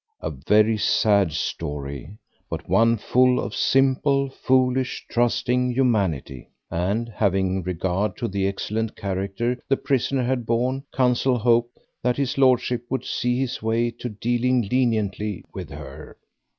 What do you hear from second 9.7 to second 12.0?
prisoner had borne, counsel hoped